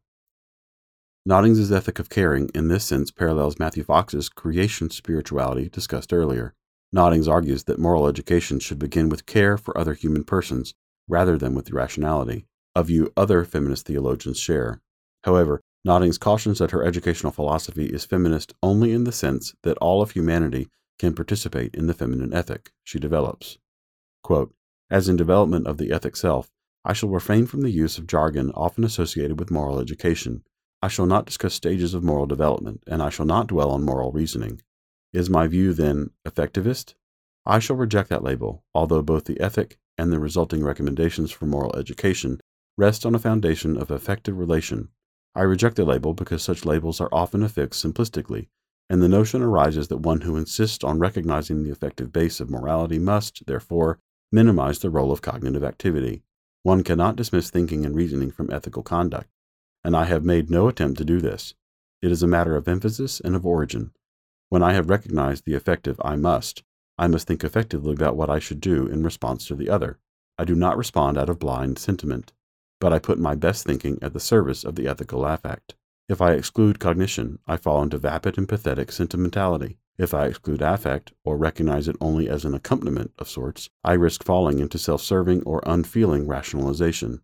Noddings' 1.27 1.73
ethic 1.73 1.99
of 1.99 2.11
caring 2.11 2.51
in 2.55 2.69
this 2.69 2.85
sense 2.85 3.11
parallels 3.11 3.59
Matthew 3.59 3.85
Fox's 3.85 4.29
creation 4.29 4.91
spirituality 4.91 5.71
discussed 5.71 6.13
earlier. 6.13 6.55
Noddings 6.95 7.27
argues 7.27 7.65
that 7.65 7.79
moral 7.79 8.07
education 8.07 8.61
should 8.61 8.79
begin 8.79 9.09
with 9.09 9.25
care 9.25 9.57
for 9.57 9.79
other 9.79 9.95
human 9.95 10.25
persons 10.25 10.75
rather 11.09 11.37
than 11.37 11.55
with 11.55 11.67
the 11.67 11.75
rationality, 11.75 12.47
a 12.75 12.83
view 12.83 13.13
other 13.17 13.45
feminist 13.45 13.87
theologians 13.87 14.39
share. 14.39 14.81
However, 15.25 15.61
Noddings 15.87 16.19
cautions 16.19 16.59
that 16.59 16.71
her 16.71 16.83
educational 16.83 17.33
philosophy 17.33 17.87
is 17.87 18.07
feminist 18.07 18.55
only 18.63 18.93
in 18.93 19.05
the 19.05 19.13
sense 19.13 19.55
that 19.63 19.77
all 19.79 20.01
of 20.01 20.13
humanity 20.13 20.69
can 20.99 21.15
participate 21.15 21.75
in 21.75 21.87
the 21.87 21.95
feminine 21.95 22.33
ethic 22.33 22.73
she 22.83 22.99
develops. 22.99 23.59
Quote, 24.23 24.55
As 24.91 25.09
in 25.09 25.17
development 25.17 25.67
of 25.67 25.77
the 25.77 25.93
ethic 25.93 26.17
self, 26.17 26.51
I 26.87 26.95
shall 26.95 27.11
refrain 27.11 27.47
from 27.47 27.61
the 27.61 27.71
use 27.71 27.99
of 27.99 28.07
jargon 28.07 28.51
often 28.55 28.85
associated 28.85 29.39
with 29.39 29.51
moral 29.51 29.79
education. 29.79 30.43
I 30.83 30.89
shall 30.89 31.07
not 31.07 31.27
discuss 31.27 31.55
stages 31.55 31.95
of 31.95 32.03
moral 32.03 32.27
development, 32.27 32.83
and 32.87 33.03
I 33.03 33.11
shall 33.11 33.27
not 33.27 33.47
dwell 33.47 33.71
on 33.71 33.85
moral 33.85 34.13
reasoning. 34.13 34.63
Is 35.13 35.31
my 35.31 35.47
view, 35.47 35.73
then, 35.73 36.11
affectivist? 36.27 36.95
I 37.47 37.59
shall 37.59 37.77
reject 37.77 38.09
that 38.09 38.25
label, 38.25 38.65
although 38.75 39.03
both 39.03 39.25
the 39.25 39.41
ethic 39.41 39.79
and 39.99 40.13
the 40.13 40.19
resulting 40.19 40.65
recommendations 40.65 41.31
for 41.31 41.47
moral 41.47 41.77
education 41.77 42.41
rest 42.77 43.05
on 43.05 43.15
a 43.15 43.19
foundation 43.19 43.77
of 43.77 43.91
affective 43.91 44.39
relation. 44.39 44.89
I 45.35 45.43
reject 45.43 45.77
the 45.77 45.85
label 45.85 46.15
because 46.15 46.43
such 46.43 46.65
labels 46.65 47.01
are 47.01 47.09
often 47.13 47.43
affixed 47.43 47.85
simplistically, 47.85 48.49
and 48.89 49.03
the 49.03 49.09
notion 49.09 49.43
arises 49.43 49.89
that 49.89 49.99
one 49.99 50.23
who 50.23 50.37
insists 50.37 50.85
on 50.85 50.99
recognizing 50.99 51.63
the 51.63 51.71
affective 51.71 52.13
base 52.13 52.41
of 52.41 52.51
morality 52.51 52.99
must, 52.99 53.47
therefore, 53.47 53.99
minimize 54.33 54.79
the 54.79 54.91
role 54.91 55.13
of 55.13 55.23
cognitive 55.23 55.65
activity. 55.65 56.23
One 56.63 56.83
cannot 56.83 57.17
dismiss 57.17 57.51
thinking 57.51 57.85
and 57.85 57.95
reasoning 57.95 58.31
from 58.31 58.51
ethical 58.51 58.83
conduct, 58.83 59.29
and 59.85 59.97
I 59.97 60.05
have 60.05 60.25
made 60.25 60.51
no 60.51 60.69
attempt 60.69 60.99
to 60.99 61.05
do 61.05 61.21
this. 61.21 61.55
It 62.01 62.11
is 62.11 62.23
a 62.23 62.29
matter 62.29 62.57
of 62.57 62.69
emphasis 62.69 63.21
and 63.21 63.37
of 63.37 63.45
origin. 63.45 63.93
When 64.49 64.63
I 64.63 64.73
have 64.73 64.89
recognized 64.89 65.45
the 65.45 65.55
affective 65.55 66.01
I 66.05 66.17
must, 66.17 66.63
I 66.97 67.09
must 67.09 67.27
think 67.27 67.43
effectively 67.43 67.93
about 67.93 68.17
what 68.17 68.31
I 68.31 68.39
should 68.39 68.61
do 68.61 68.87
in 68.87 69.03
response 69.03 69.47
to 69.47 69.55
the 69.55 69.69
other. 69.69 69.99
I 70.39 70.45
do 70.45 70.55
not 70.55 70.77
respond 70.77 71.19
out 71.19 71.29
of 71.29 71.39
blind 71.39 71.79
sentiment, 71.79 72.33
but 72.81 72.93
I 72.93 72.99
put 72.99 73.19
my 73.19 73.35
best 73.35 73.65
thinking 73.65 73.99
at 74.03 74.13
the 74.13 74.21
service 74.21 74.65
of 74.65 74.75
the 74.75 74.87
ethical 74.87 75.25
affect. 75.25 75.75
If 76.09 76.21
I 76.21 76.33
exclude 76.33 76.79
cognition, 76.79 77.39
I 77.47 77.57
fall 77.57 77.83
into 77.83 77.99
vapid 77.99 78.37
and 78.37 78.49
pathetic 78.49 78.93
sentimentality. 78.93 79.79
If 79.97 80.13
I 80.13 80.27
exclude 80.27 80.61
affect, 80.61 81.13
or 81.25 81.37
recognize 81.37 81.89
it 81.89 81.97
only 82.01 82.29
as 82.29 82.45
an 82.45 82.55
accompaniment 82.55 83.13
of 83.19 83.29
sorts, 83.29 83.71
I 83.83 83.93
risk 83.95 84.25
falling 84.25 84.59
into 84.59 84.77
self 84.77 85.01
serving 85.01 85.43
or 85.45 85.63
unfeeling 85.65 86.27
rationalization. 86.27 87.23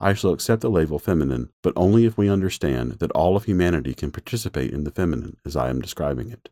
I 0.00 0.14
shall 0.14 0.32
accept 0.32 0.62
the 0.62 0.70
label 0.70 0.98
feminine, 0.98 1.50
but 1.62 1.74
only 1.76 2.06
if 2.06 2.16
we 2.16 2.28
understand 2.28 2.92
that 3.00 3.12
all 3.12 3.36
of 3.36 3.44
humanity 3.44 3.94
can 3.94 4.10
participate 4.10 4.72
in 4.72 4.84
the 4.84 4.90
feminine 4.90 5.36
as 5.44 5.56
I 5.56 5.68
am 5.68 5.80
describing 5.80 6.30
it. 6.30 6.48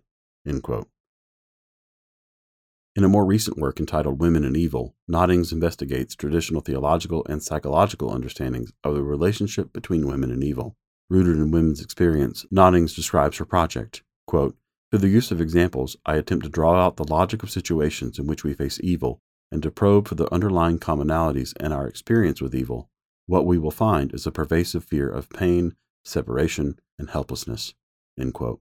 In 2.97 3.05
a 3.05 3.09
more 3.09 3.25
recent 3.25 3.57
work 3.57 3.79
entitled 3.79 4.19
Women 4.19 4.45
and 4.45 4.57
Evil, 4.57 4.97
Noddings 5.09 5.53
investigates 5.53 6.17
traditional 6.17 6.61
theological 6.61 7.25
and 7.29 7.41
psychological 7.41 8.13
understandings 8.13 8.73
of 8.83 8.95
the 8.95 9.03
relationship 9.05 9.73
between 9.73 10.09
women 10.09 10.33
and 10.33 10.43
evil. 10.43 10.77
Rooted 11.09 11.37
in 11.37 11.53
women's 11.53 11.81
experience, 11.81 12.47
Noddings 12.53 12.97
describes 12.97 13.37
her 13.37 13.45
project. 13.45 14.03
Quote, 14.27 14.57
Through 14.91 15.01
the 15.01 15.09
use 15.09 15.31
of 15.31 15.41
examples, 15.41 15.97
I 16.05 16.17
attempt 16.17 16.45
to 16.47 16.51
draw 16.51 16.85
out 16.85 16.97
the 16.97 17.07
logic 17.07 17.45
of 17.45 17.51
situations 17.51 18.19
in 18.19 18.27
which 18.27 18.43
we 18.43 18.55
face 18.55 18.81
evil 18.83 19.21
and 19.53 19.63
to 19.63 19.71
probe 19.71 20.09
for 20.09 20.17
the 20.17 20.33
underlying 20.35 20.81
commonalities 20.81 21.57
in 21.63 21.71
our 21.71 21.87
experience 21.87 22.41
with 22.41 22.57
evil. 22.57 22.91
What 23.27 23.47
we 23.47 23.57
will 23.57 23.71
find 23.71 24.13
is 24.13 24.27
a 24.27 24.33
pervasive 24.33 24.83
fear 24.83 25.09
of 25.09 25.31
pain, 25.31 25.77
separation, 26.05 26.81
and 26.99 27.11
helplessness. 27.11 27.75
End 28.19 28.35
quote. 28.35 28.61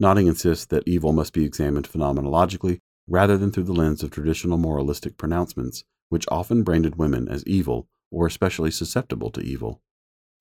Insists 0.00 0.66
that 0.66 0.86
evil 0.86 1.14
must 1.14 1.32
be 1.32 1.46
examined 1.46 1.88
phenomenologically 1.88 2.80
rather 3.06 3.36
than 3.36 3.50
through 3.50 3.64
the 3.64 3.72
lens 3.72 4.02
of 4.02 4.10
traditional 4.10 4.58
moralistic 4.58 5.16
pronouncements, 5.16 5.84
which 6.08 6.26
often 6.28 6.62
branded 6.62 6.96
women 6.96 7.28
as 7.28 7.46
evil 7.46 7.88
or 8.10 8.26
especially 8.26 8.70
susceptible 8.70 9.30
to 9.30 9.40
evil. 9.40 9.82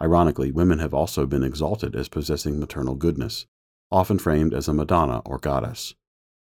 Ironically, 0.02 0.52
women 0.52 0.80
have 0.80 0.94
also 0.94 1.26
been 1.26 1.44
exalted 1.44 1.96
as 1.96 2.10
possessing 2.10 2.60
maternal 2.60 2.96
goodness, 2.96 3.46
often 3.92 4.20
framed 4.20 4.54
as 4.54 4.68
a 4.68 4.74
Madonna 4.74 5.22
or 5.26 5.38
goddess. 5.38 5.96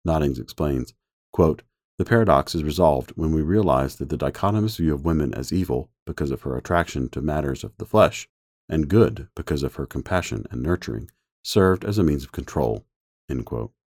Noddings 0.06 0.38
explains, 0.40 0.94
quote, 1.32 1.62
The 1.98 2.04
paradox 2.04 2.54
is 2.54 2.64
resolved 2.64 3.12
when 3.16 3.32
we 3.32 3.42
realize 3.42 3.96
that 3.96 4.08
the 4.08 4.18
dichotomous 4.18 4.76
view 4.76 4.94
of 4.94 5.04
women 5.04 5.34
as 5.34 5.52
evil 5.52 5.90
because 6.06 6.30
of 6.30 6.42
her 6.42 6.56
attraction 6.56 7.08
to 7.10 7.20
matters 7.20 7.64
of 7.64 7.76
the 7.78 7.86
flesh, 7.86 8.28
and 8.68 8.88
good 8.88 9.28
because 9.34 9.62
of 9.62 9.74
her 9.74 9.86
compassion 9.86 10.46
and 10.50 10.62
nurturing, 10.62 11.10
served 11.42 11.84
as 11.84 11.98
a 11.98 12.04
means 12.04 12.24
of 12.24 12.32
control 12.32 12.84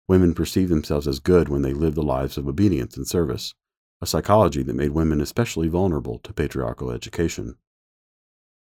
Women 0.08 0.34
perceived 0.34 0.70
themselves 0.70 1.06
as 1.06 1.20
good 1.20 1.50
when 1.50 1.62
they 1.62 1.74
lived 1.74 1.96
the 1.96 2.02
lives 2.02 2.38
of 2.38 2.48
obedience 2.48 2.96
and 2.96 3.06
service, 3.06 3.54
a 4.00 4.06
psychology 4.06 4.62
that 4.62 4.74
made 4.74 4.90
women 4.90 5.20
especially 5.20 5.68
vulnerable 5.68 6.18
to 6.20 6.32
patriarchal 6.32 6.90
education. 6.90 7.56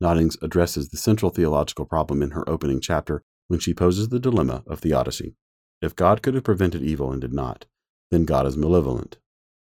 Noddings 0.01 0.37
addresses 0.41 0.89
the 0.89 0.97
central 0.97 1.29
theological 1.29 1.85
problem 1.85 2.23
in 2.23 2.31
her 2.31 2.47
opening 2.49 2.81
chapter 2.81 3.21
when 3.47 3.59
she 3.59 3.73
poses 3.73 4.09
the 4.09 4.19
dilemma 4.19 4.63
of 4.65 4.79
theodicy. 4.79 5.35
If 5.81 5.95
God 5.95 6.23
could 6.23 6.33
have 6.33 6.43
prevented 6.43 6.81
evil 6.81 7.11
and 7.11 7.21
did 7.21 7.33
not, 7.33 7.65
then 8.09 8.25
God 8.25 8.47
is 8.47 8.57
malevolent. 8.57 9.17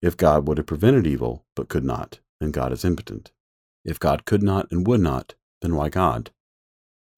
If 0.01 0.17
God 0.17 0.47
would 0.47 0.57
have 0.57 0.67
prevented 0.67 1.05
evil 1.05 1.45
but 1.55 1.69
could 1.69 1.83
not, 1.83 2.19
then 2.39 2.51
God 2.51 2.71
is 2.71 2.83
impotent. 2.83 3.31
If 3.85 3.99
God 3.99 4.25
could 4.25 4.41
not 4.41 4.67
and 4.71 4.85
would 4.87 5.01
not, 5.01 5.35
then 5.61 5.75
why 5.75 5.89
God? 5.89 6.31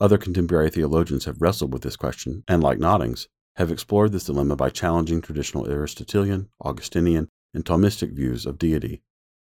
Other 0.02 0.18
contemporary 0.18 0.70
theologians 0.70 1.26
have 1.26 1.42
wrestled 1.42 1.74
with 1.74 1.82
this 1.82 1.96
question, 1.96 2.44
and 2.48 2.64
like 2.64 2.78
Noddings, 2.78 3.28
have 3.60 3.70
explored 3.70 4.14
this 4.14 4.24
dilemma 4.24 4.56
by 4.56 4.70
challenging 4.70 5.22
traditional 5.22 5.70
Aristotelian, 5.70 6.48
Augustinian, 6.62 7.28
and 7.54 7.66
Thomistic 7.66 8.14
views 8.14 8.46
of 8.46 8.58
deity. 8.58 9.02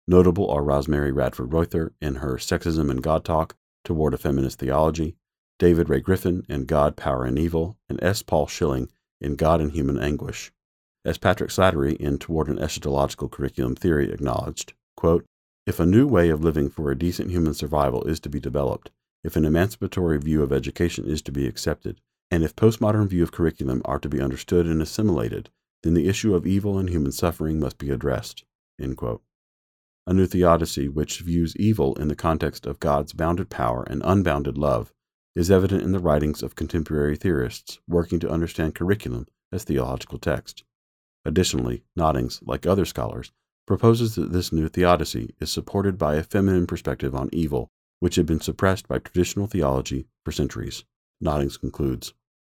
Notable 0.08 0.50
are 0.50 0.64
Rosemary 0.64 1.12
Radford 1.12 1.50
Ruether 1.50 1.92
in 2.00 2.16
her 2.16 2.36
Sexism 2.36 2.90
and 2.90 3.04
God 3.04 3.26
Talk 3.26 3.58
Toward 3.84 4.14
a 4.14 4.18
Feminist 4.18 4.60
Theology, 4.60 5.18
David 5.60 5.90
Ray 5.90 6.00
Griffin 6.00 6.46
in 6.48 6.64
God, 6.64 6.96
Power, 6.96 7.26
and 7.26 7.38
Evil, 7.38 7.78
and 7.90 8.02
S. 8.02 8.22
Paul 8.22 8.48
Schilling 8.48 8.90
in 9.20 9.36
God 9.36 9.60
and 9.60 9.74
Human 9.74 10.00
Anguish. 10.00 10.54
As 11.04 11.18
Patrick 11.18 11.50
Slattery 11.50 11.98
in 11.98 12.18
Toward 12.18 12.48
an 12.48 12.60
Eschatological 12.60 13.30
Curriculum 13.30 13.76
Theory 13.76 14.10
acknowledged, 14.10 14.72
quote, 14.96 15.26
If 15.66 15.82
a 15.82 15.86
new 15.86 16.08
way 16.08 16.30
of 16.30 16.46
living 16.46 16.70
for 16.70 16.90
a 16.90 16.98
decent 16.98 17.30
human 17.30 17.54
survival 17.54 18.06
is 18.06 18.22
to 18.22 18.30
be 18.30 18.40
developed, 18.40 18.90
if 19.26 19.36
an 19.36 19.44
emancipatory 19.44 20.18
view 20.18 20.44
of 20.44 20.54
education 20.54 21.04
is 21.06 21.22
to 21.24 21.34
be 21.34 21.46
accepted, 21.46 22.00
and 22.30 22.44
if 22.44 22.56
postmodern 22.56 23.08
view 23.08 23.24
of 23.24 23.32
curriculum 23.32 23.82
are 23.86 24.00
to 24.00 24.10
be 24.10 24.22
understood 24.22 24.66
and 24.66 24.82
assimilated, 24.82 25.50
then 25.84 25.94
the 25.94 26.08
issue 26.08 26.36
of 26.36 26.46
evil 26.46 26.78
and 26.78 26.90
human 26.90 27.12
suffering 27.12 27.60
must 27.60 27.78
be 27.78 27.90
addressed. 27.90 28.44
A 28.80 30.14
new 30.14 30.26
theodicy 30.26 30.88
which 30.88 31.20
views 31.20 31.56
evil 31.58 31.96
in 31.96 32.08
the 32.08 32.16
context 32.16 32.66
of 32.66 32.80
God's 32.80 33.14
bounded 33.14 33.50
power 33.50 33.84
and 33.84 34.02
unbounded 34.06 34.58
love 34.58 34.92
is 35.36 35.52
evident 35.52 35.84
in 35.84 35.92
the 35.92 36.00
writings 36.00 36.42
of 36.42 36.56
contemporary 36.56 37.16
theorists 37.16 37.80
working 37.88 38.20
to 38.20 38.30
understand 38.30 38.76
curriculum 38.76 39.28
as 39.52 39.64
theological 39.64 40.18
text. 40.18 40.64
Additionally, 41.26 41.84
Noddings, 41.98 42.40
like 42.46 42.66
other 42.66 42.86
scholars, 42.86 43.32
proposes 43.66 44.16
that 44.16 44.32
this 44.32 44.52
new 44.52 44.70
theodicy 44.70 45.36
is 45.40 45.52
supported 45.52 45.98
by 45.98 46.16
a 46.16 46.24
feminine 46.24 46.66
perspective 46.66 47.14
on 47.14 47.30
evil, 47.34 47.70
which 48.00 48.16
had 48.16 48.26
been 48.26 48.40
suppressed 48.40 48.88
by 48.88 48.98
traditional 48.98 49.46
theology 49.46 50.08
for 50.24 50.32
centuries. 50.32 50.86
Noddings 51.24 51.60
concludes 51.60 52.14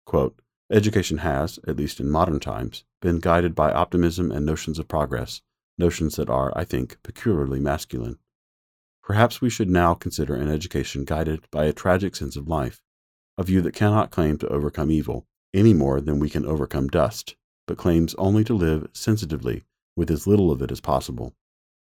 quote, 0.06 0.42
Education 0.72 1.20
has, 1.20 1.60
at 1.68 1.78
least 1.78 2.00
in 2.00 2.10
modern 2.10 2.40
times, 2.40 2.84
been 3.02 3.20
guided 3.20 3.56
by 3.56 3.72
optimism 3.72 4.32
and 4.32 4.46
notions 4.46 4.80
of 4.80 4.88
progress, 4.88 5.42
notions 5.78 6.16
that 6.16 6.30
are, 6.30 6.52
I 6.58 6.66
think, 6.66 6.98
peculiarly 7.04 7.60
masculine. 7.60 8.18
Perhaps 9.04 9.40
we 9.40 9.50
should 9.50 9.70
now 9.70 9.94
consider 9.94 10.36
an 10.36 10.50
education 10.50 11.06
guided 11.06 11.50
by 11.52 11.66
a 11.66 11.74
tragic 11.74 12.16
sense 12.16 12.36
of 12.36 12.50
life, 12.50 12.82
a 13.38 13.44
view 13.44 13.62
that 13.62 13.74
cannot 13.76 14.12
claim 14.12 14.38
to 14.40 14.48
overcome 14.50 14.92
evil 14.92 15.26
any 15.54 15.74
more 15.74 16.02
than 16.02 16.20
we 16.20 16.30
can 16.30 16.46
overcome 16.46 16.88
dust, 16.88 17.36
but 17.68 17.78
claims 17.78 18.16
only 18.16 18.44
to 18.44 18.54
live 18.54 18.88
sensitively 18.94 19.64
with 19.96 20.12
as 20.12 20.28
little 20.28 20.52
of 20.52 20.62
it 20.62 20.72
as 20.72 20.82
possible. 20.82 21.34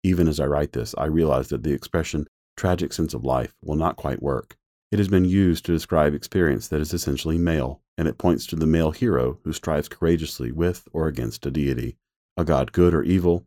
Even 0.04 0.28
as 0.28 0.38
I 0.38 0.46
write 0.46 0.72
this, 0.72 0.94
I 0.96 1.06
realize 1.06 1.48
that 1.48 1.62
the 1.62 1.72
expression 1.72 2.26
tragic 2.56 2.92
sense 2.92 3.14
of 3.14 3.24
life 3.24 3.54
will 3.62 3.76
not 3.76 3.96
quite 3.96 4.22
work. 4.22 4.57
It 4.90 4.98
has 4.98 5.08
been 5.08 5.26
used 5.26 5.66
to 5.66 5.72
describe 5.72 6.14
experience 6.14 6.66
that 6.68 6.80
is 6.80 6.94
essentially 6.94 7.36
male, 7.36 7.82
and 7.98 8.08
it 8.08 8.16
points 8.16 8.46
to 8.46 8.56
the 8.56 8.66
male 8.66 8.90
hero 8.90 9.38
who 9.44 9.52
strives 9.52 9.86
courageously 9.86 10.50
with 10.50 10.88
or 10.94 11.08
against 11.08 11.44
a 11.44 11.50
deity, 11.50 11.98
a 12.38 12.44
god 12.44 12.72
good 12.72 12.94
or 12.94 13.02
evil, 13.02 13.46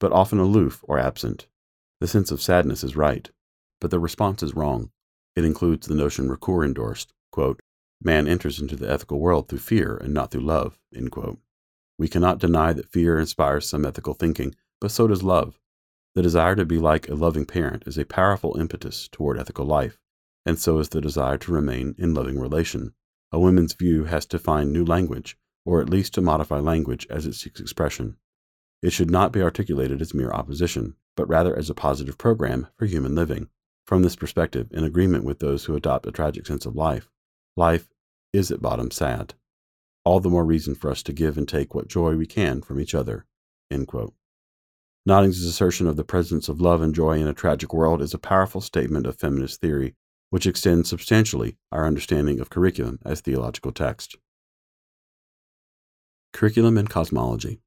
but 0.00 0.10
often 0.10 0.40
aloof 0.40 0.80
or 0.82 0.98
absent. 0.98 1.46
The 2.00 2.08
sense 2.08 2.32
of 2.32 2.42
sadness 2.42 2.82
is 2.82 2.96
right, 2.96 3.30
but 3.80 3.92
the 3.92 4.00
response 4.00 4.42
is 4.42 4.56
wrong. 4.56 4.90
It 5.36 5.44
includes 5.44 5.86
the 5.86 5.94
notion 5.94 6.28
Ricoeur 6.28 6.64
endorsed 6.64 7.12
quote, 7.30 7.60
Man 8.02 8.26
enters 8.26 8.58
into 8.58 8.74
the 8.74 8.90
ethical 8.90 9.20
world 9.20 9.48
through 9.48 9.60
fear 9.60 9.96
and 9.96 10.12
not 10.12 10.32
through 10.32 10.40
love. 10.40 10.80
We 11.98 12.08
cannot 12.08 12.40
deny 12.40 12.72
that 12.72 12.90
fear 12.90 13.16
inspires 13.20 13.68
some 13.68 13.86
ethical 13.86 14.14
thinking, 14.14 14.56
but 14.80 14.90
so 14.90 15.06
does 15.06 15.22
love. 15.22 15.60
The 16.16 16.22
desire 16.22 16.56
to 16.56 16.64
be 16.64 16.78
like 16.78 17.08
a 17.08 17.14
loving 17.14 17.46
parent 17.46 17.84
is 17.86 17.96
a 17.96 18.04
powerful 18.04 18.58
impetus 18.58 19.06
toward 19.06 19.38
ethical 19.38 19.66
life 19.66 20.00
and 20.44 20.58
so 20.58 20.78
is 20.78 20.88
the 20.88 21.00
desire 21.00 21.38
to 21.38 21.52
remain 21.52 21.94
in 21.98 22.14
loving 22.14 22.38
relation. 22.38 22.94
A 23.32 23.38
woman's 23.38 23.74
view 23.74 24.04
has 24.04 24.26
to 24.26 24.38
find 24.38 24.72
new 24.72 24.84
language, 24.84 25.36
or 25.64 25.80
at 25.80 25.90
least 25.90 26.14
to 26.14 26.20
modify 26.20 26.58
language 26.58 27.06
as 27.10 27.26
it 27.26 27.34
seeks 27.34 27.60
expression. 27.60 28.16
It 28.82 28.90
should 28.90 29.10
not 29.10 29.32
be 29.32 29.42
articulated 29.42 30.00
as 30.00 30.14
mere 30.14 30.32
opposition, 30.32 30.96
but 31.16 31.28
rather 31.28 31.56
as 31.56 31.68
a 31.68 31.74
positive 31.74 32.16
program 32.16 32.68
for 32.76 32.86
human 32.86 33.14
living. 33.14 33.48
From 33.84 34.02
this 34.02 34.16
perspective, 34.16 34.68
in 34.72 34.84
agreement 34.84 35.24
with 35.24 35.38
those 35.38 35.64
who 35.64 35.76
adopt 35.76 36.06
a 36.06 36.12
tragic 36.12 36.46
sense 36.46 36.64
of 36.64 36.76
life, 36.76 37.10
life 37.56 37.88
is 38.32 38.50
at 38.50 38.62
bottom 38.62 38.90
sad. 38.90 39.34
All 40.04 40.20
the 40.20 40.30
more 40.30 40.44
reason 40.44 40.74
for 40.74 40.90
us 40.90 41.02
to 41.02 41.12
give 41.12 41.36
and 41.36 41.48
take 41.48 41.74
what 41.74 41.88
joy 41.88 42.16
we 42.16 42.26
can 42.26 42.62
from 42.62 42.80
each 42.80 42.94
other. 42.94 43.26
Noddings' 45.06 45.46
assertion 45.46 45.86
of 45.86 45.96
the 45.96 46.04
presence 46.04 46.48
of 46.48 46.60
love 46.60 46.82
and 46.82 46.94
joy 46.94 47.18
in 47.18 47.28
a 47.28 47.34
tragic 47.34 47.72
world 47.72 48.00
is 48.00 48.14
a 48.14 48.18
powerful 48.18 48.60
statement 48.60 49.06
of 49.06 49.18
feminist 49.18 49.60
theory, 49.60 49.94
which 50.30 50.46
extends 50.46 50.88
substantially 50.88 51.56
our 51.70 51.86
understanding 51.86 52.40
of 52.40 52.50
curriculum 52.50 52.98
as 53.04 53.20
theological 53.20 53.72
text. 53.72 54.16
Curriculum 56.32 56.78
and 56.78 56.88
cosmology. 56.88 57.60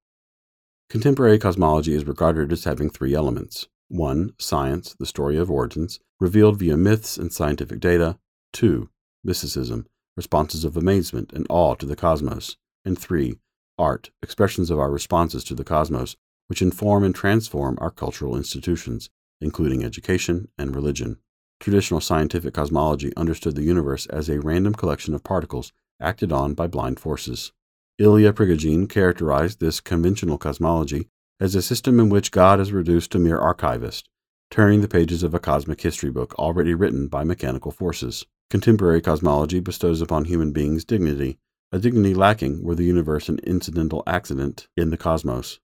Contemporary 0.89 1.37
cosmology 1.37 1.93
is 1.93 2.05
regarded 2.05 2.51
as 2.51 2.63
having 2.63 2.89
three 2.89 3.13
elements 3.13 3.67
1. 3.89 4.33
Science, 4.39 4.95
the 4.97 5.05
story 5.05 5.37
of 5.37 5.51
origins, 5.51 5.99
revealed 6.19 6.57
via 6.57 6.77
myths 6.77 7.17
and 7.17 7.31
scientific 7.31 7.79
data. 7.79 8.17
2. 8.53 8.89
Mysticism, 9.23 9.85
responses 10.15 10.63
of 10.63 10.77
amazement 10.77 11.33
and 11.33 11.45
awe 11.49 11.75
to 11.75 11.85
the 11.85 11.95
cosmos. 11.95 12.57
And 12.85 12.97
3. 12.97 13.37
Art, 13.77 14.11
expressions 14.21 14.69
of 14.69 14.79
our 14.79 14.91
responses 14.91 15.43
to 15.45 15.55
the 15.55 15.63
cosmos, 15.63 16.15
which 16.47 16.61
inform 16.61 17.03
and 17.03 17.15
transform 17.15 17.77
our 17.81 17.91
cultural 17.91 18.35
institutions, 18.35 19.09
including 19.41 19.83
education 19.83 20.47
and 20.57 20.75
religion. 20.75 21.17
Traditional 21.63 22.01
scientific 22.01 22.53
cosmology 22.53 23.15
understood 23.15 23.55
the 23.55 23.63
universe 23.63 24.05
as 24.07 24.27
a 24.27 24.41
random 24.41 24.73
collection 24.73 25.13
of 25.13 25.23
particles 25.23 25.71
acted 25.97 26.29
on 26.29 26.55
by 26.55 26.67
blind 26.67 26.99
forces. 26.99 27.53
Ilya 27.97 28.33
Prigogine 28.33 28.89
characterized 28.89 29.61
this 29.61 29.79
conventional 29.79 30.37
cosmology 30.37 31.07
as 31.39 31.55
a 31.55 31.61
system 31.61 32.01
in 32.01 32.09
which 32.09 32.31
God 32.31 32.59
is 32.59 32.73
reduced 32.73 33.13
to 33.13 33.17
mere 33.17 33.37
archivist, 33.37 34.09
turning 34.51 34.81
the 34.81 34.89
pages 34.89 35.23
of 35.23 35.33
a 35.33 35.39
cosmic 35.39 35.79
history 35.79 36.11
book 36.11 36.37
already 36.37 36.73
written 36.73 37.07
by 37.07 37.23
mechanical 37.23 37.71
forces. 37.71 38.25
Contemporary 38.49 38.99
cosmology 38.99 39.61
bestows 39.61 40.01
upon 40.01 40.25
human 40.25 40.51
beings 40.51 40.83
dignity, 40.83 41.39
a 41.71 41.79
dignity 41.79 42.13
lacking 42.13 42.61
were 42.61 42.75
the 42.75 42.83
universe 42.83 43.29
an 43.29 43.39
incidental 43.39 44.03
accident 44.05 44.67
in 44.75 44.89
the 44.89 44.97
cosmos. 44.97 45.61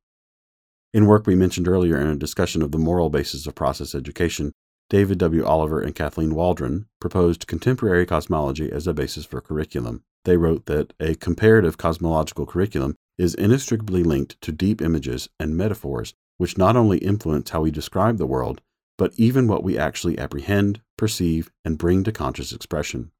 In 0.93 1.07
work 1.07 1.27
we 1.27 1.35
mentioned 1.35 1.67
earlier 1.67 1.99
in 1.99 2.07
a 2.07 2.15
discussion 2.15 2.61
of 2.61 2.71
the 2.71 2.77
moral 2.77 3.09
basis 3.09 3.45
of 3.45 3.53
process 3.53 3.93
education, 3.93 4.53
David 4.89 5.19
W. 5.19 5.45
Oliver 5.45 5.79
and 5.81 5.93
Kathleen 5.93 6.33
Waldron 6.33 6.87
proposed 6.99 7.45
contemporary 7.45 8.07
cosmology 8.07 8.71
as 8.71 8.87
a 8.87 8.93
basis 8.93 9.23
for 9.23 9.39
curriculum. 9.39 10.03
They 10.25 10.35
wrote 10.35 10.65
that 10.65 10.93
a 10.99 11.13
comparative 11.13 11.77
cosmological 11.77 12.47
curriculum 12.47 12.95
is 13.15 13.35
inextricably 13.35 14.03
linked 14.03 14.41
to 14.41 14.51
deep 14.51 14.81
images 14.81 15.29
and 15.39 15.55
metaphors 15.55 16.15
which 16.37 16.57
not 16.57 16.75
only 16.75 16.97
influence 16.99 17.51
how 17.51 17.61
we 17.61 17.69
describe 17.69 18.17
the 18.17 18.25
world, 18.25 18.61
but 18.97 19.13
even 19.17 19.47
what 19.47 19.61
we 19.61 19.77
actually 19.77 20.17
apprehend, 20.17 20.81
perceive, 20.97 21.51
and 21.63 21.77
bring 21.77 22.03
to 22.03 22.11
conscious 22.11 22.51
expression. 22.51 23.11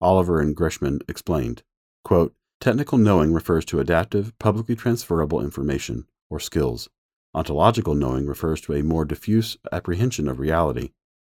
Oliver 0.00 0.40
and 0.40 0.54
Gershman 0.54 1.00
explained 1.08 1.62
quote, 2.04 2.34
Technical 2.60 2.98
knowing 2.98 3.32
refers 3.32 3.64
to 3.64 3.80
adaptive, 3.80 4.32
publicly 4.38 4.76
transferable 4.76 5.40
information, 5.40 6.06
or 6.30 6.38
skills. 6.38 6.88
Ontological 7.34 7.94
knowing 7.94 8.26
refers 8.26 8.60
to 8.60 8.74
a 8.74 8.82
more 8.82 9.04
diffuse 9.04 9.56
apprehension 9.72 10.28
of 10.28 10.38
reality 10.38 10.90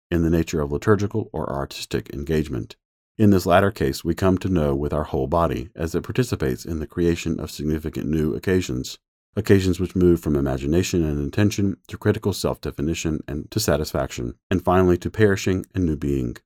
in 0.09 0.23
the 0.23 0.29
nature 0.29 0.61
of 0.61 0.71
liturgical 0.71 1.29
or 1.33 1.51
artistic 1.51 2.09
engagement. 2.13 2.75
In 3.17 3.31
this 3.31 3.45
latter 3.45 3.71
case, 3.71 4.03
we 4.03 4.13
come 4.13 4.37
to 4.37 4.49
know 4.49 4.75
with 4.75 4.93
our 4.93 5.05
whole 5.05 5.27
body, 5.27 5.69
as 5.75 5.95
it 5.95 6.03
participates 6.03 6.65
in 6.65 6.79
the 6.79 6.85
creation 6.85 7.39
of 7.39 7.49
significant 7.49 8.07
new 8.07 8.35
occasions, 8.35 8.99
occasions 9.35 9.79
which 9.79 9.95
move 9.95 10.19
from 10.19 10.35
imagination 10.35 11.03
and 11.03 11.19
intention 11.19 11.77
to 11.87 11.97
critical 11.97 12.31
self 12.31 12.61
definition 12.61 13.21
and 13.27 13.49
to 13.51 13.59
satisfaction, 13.59 14.35
and 14.51 14.63
finally 14.63 14.97
to 14.97 15.09
perishing 15.09 15.65
and 15.73 15.85
new 15.85 15.95
being. 15.95 16.37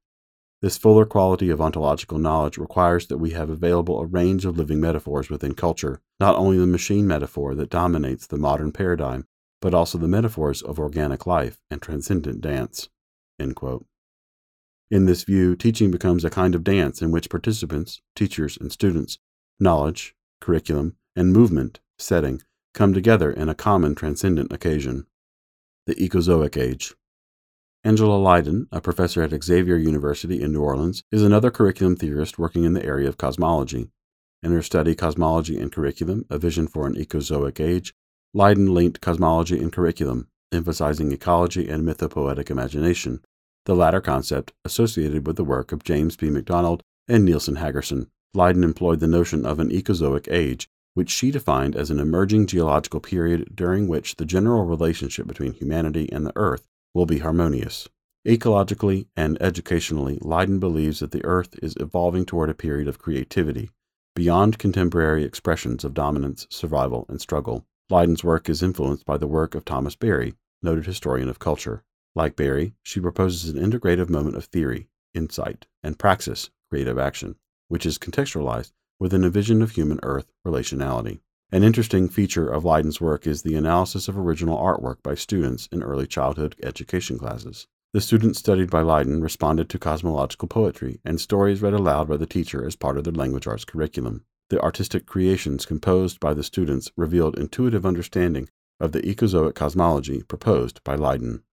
This 0.61 0.77
fuller 0.77 1.05
quality 1.05 1.49
of 1.49 1.59
ontological 1.59 2.19
knowledge 2.19 2.57
requires 2.57 3.07
that 3.07 3.17
we 3.17 3.31
have 3.31 3.49
available 3.49 3.99
a 3.99 4.05
range 4.05 4.45
of 4.45 4.57
living 4.57 4.79
metaphors 4.79 5.29
within 5.29 5.55
culture, 5.55 6.01
not 6.19 6.35
only 6.35 6.57
the 6.57 6.67
machine 6.67 7.07
metaphor 7.07 7.55
that 7.55 7.71
dominates 7.71 8.27
the 8.27 8.37
modern 8.37 8.71
paradigm, 8.71 9.25
but 9.59 9.73
also 9.73 9.97
the 9.97 10.07
metaphors 10.07 10.61
of 10.61 10.79
organic 10.79 11.25
life 11.25 11.59
and 11.71 11.81
transcendent 11.81 12.41
dance. 12.41 12.89
In 14.91 15.05
this 15.05 15.23
view, 15.23 15.55
teaching 15.55 15.89
becomes 15.89 16.25
a 16.25 16.29
kind 16.29 16.53
of 16.53 16.63
dance 16.63 17.01
in 17.01 17.11
which 17.11 17.29
participants, 17.29 18.01
teachers, 18.15 18.57
and 18.59 18.71
students, 18.71 19.19
knowledge, 19.59 20.15
curriculum, 20.41 20.97
and 21.15 21.31
movement, 21.31 21.79
setting, 21.97 22.41
come 22.73 22.93
together 22.93 23.31
in 23.31 23.49
a 23.49 23.55
common 23.55 23.95
transcendent 23.95 24.51
occasion. 24.51 25.05
The 25.87 25.95
Ecozoic 25.95 26.61
Age. 26.61 26.93
Angela 27.83 28.17
Lydon, 28.17 28.67
a 28.71 28.79
professor 28.79 29.23
at 29.23 29.43
Xavier 29.43 29.77
University 29.77 30.41
in 30.41 30.53
New 30.53 30.61
Orleans, 30.61 31.03
is 31.11 31.23
another 31.23 31.49
curriculum 31.49 31.95
theorist 31.95 32.37
working 32.37 32.63
in 32.63 32.73
the 32.73 32.85
area 32.85 33.09
of 33.09 33.17
cosmology. 33.17 33.89
In 34.43 34.51
her 34.51 34.61
study 34.61 34.93
Cosmology 34.93 35.57
and 35.57 35.71
Curriculum 35.71 36.25
A 36.29 36.37
Vision 36.37 36.67
for 36.67 36.85
an 36.85 36.95
Ecozoic 36.95 37.59
Age, 37.59 37.93
Lydon 38.33 38.73
linked 38.73 39.01
cosmology 39.01 39.57
and 39.59 39.71
curriculum, 39.71 40.27
emphasizing 40.51 41.11
ecology 41.11 41.69
and 41.69 41.83
mythopoetic 41.83 42.49
imagination, 42.49 43.21
the 43.65 43.75
latter 43.75 44.01
concept 44.01 44.53
associated 44.65 45.27
with 45.27 45.35
the 45.35 45.43
work 45.43 45.71
of 45.71 45.83
James 45.83 46.15
B. 46.15 46.29
McDonald 46.29 46.81
and 47.07 47.25
Nelson 47.25 47.57
Haggerson. 47.57 48.07
Lydon 48.33 48.63
employed 48.63 48.99
the 48.99 49.07
notion 49.07 49.45
of 49.45 49.59
an 49.59 49.69
ecozoic 49.69 50.31
age, 50.31 50.69
which 50.93 51.09
she 51.09 51.31
defined 51.31 51.75
as 51.75 51.89
an 51.89 51.99
emerging 51.99 52.47
geological 52.47 52.99
period 52.99 53.55
during 53.55 53.87
which 53.87 54.15
the 54.15 54.25
general 54.25 54.65
relationship 54.65 55.27
between 55.27 55.53
humanity 55.53 56.09
and 56.11 56.25
the 56.25 56.33
earth 56.35 56.67
will 56.93 57.05
be 57.05 57.19
harmonious. 57.19 57.87
Ecologically 58.27 59.07
and 59.15 59.41
educationally, 59.41 60.19
Lydon 60.21 60.59
believes 60.59 60.99
that 60.99 61.11
the 61.11 61.25
earth 61.25 61.55
is 61.61 61.75
evolving 61.79 62.25
toward 62.25 62.49
a 62.49 62.53
period 62.53 62.87
of 62.87 62.99
creativity, 62.99 63.69
beyond 64.15 64.59
contemporary 64.59 65.23
expressions 65.23 65.83
of 65.83 65.93
dominance, 65.93 66.45
survival, 66.49 67.05
and 67.09 67.19
struggle. 67.19 67.65
Lydon's 67.89 68.23
work 68.23 68.49
is 68.49 68.61
influenced 68.61 69.05
by 69.05 69.17
the 69.17 69.27
work 69.27 69.55
of 69.55 69.65
Thomas 69.65 69.95
Berry, 69.95 70.35
noted 70.61 70.85
historian 70.85 71.29
of 71.29 71.39
culture. 71.39 71.83
Like 72.15 72.35
Berry, 72.35 72.73
she 72.83 72.99
proposes 72.99 73.49
an 73.49 73.59
integrative 73.59 74.09
moment 74.09 74.35
of 74.35 74.45
theory, 74.45 74.89
insight, 75.13 75.67
and 75.81 75.97
praxis, 75.97 76.49
creative 76.69 76.99
action, 76.99 77.35
which 77.69 77.85
is 77.85 77.97
contextualized 77.97 78.73
within 78.99 79.23
a 79.23 79.29
vision 79.29 79.61
of 79.61 79.71
human 79.71 79.99
earth 80.03 80.31
relationality. 80.45 81.21
An 81.53 81.63
interesting 81.63 82.09
feature 82.09 82.49
of 82.49 82.65
Lydon's 82.65 83.01
work 83.01 83.25
is 83.25 83.41
the 83.41 83.55
analysis 83.55 84.07
of 84.07 84.17
original 84.17 84.57
artwork 84.57 85.01
by 85.03 85.15
students 85.15 85.67
in 85.71 85.83
early 85.83 86.05
childhood 86.05 86.55
education 86.63 87.17
classes. 87.17 87.67
The 87.93 88.01
students 88.01 88.39
studied 88.39 88.69
by 88.69 88.81
Lydon 88.81 89.21
responded 89.21 89.67
to 89.69 89.79
cosmological 89.79 90.47
poetry 90.47 91.01
and 91.03 91.19
stories 91.19 91.61
read 91.61 91.73
aloud 91.73 92.07
by 92.07 92.17
the 92.17 92.25
teacher 92.25 92.65
as 92.65 92.77
part 92.77 92.97
of 92.97 93.03
their 93.03 93.13
language 93.13 93.47
arts 93.47 93.65
curriculum. 93.65 94.23
The 94.49 94.61
artistic 94.61 95.05
creations 95.05 95.65
composed 95.65 96.19
by 96.19 96.33
the 96.33 96.43
students 96.43 96.91
revealed 96.95 97.37
intuitive 97.37 97.85
understanding 97.85 98.49
of 98.79 98.91
the 98.91 99.01
ecozoic 99.01 99.55
cosmology 99.55 100.23
proposed 100.23 100.81
by 100.83 100.95
Lydon. 100.95 101.43